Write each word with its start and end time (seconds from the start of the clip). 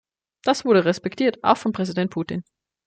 Das 0.41 0.65
wurde 0.65 0.85
respektiert, 0.85 1.43
auch 1.43 1.57
von 1.57 1.73
Präsident 1.73 2.09
Putin. 2.09 2.43